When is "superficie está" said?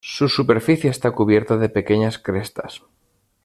0.29-1.11